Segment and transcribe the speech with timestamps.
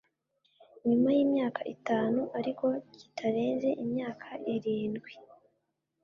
[0.87, 2.65] nyuma yimyaka itanu ariko
[2.97, 5.11] kitarenze imyaka irindwi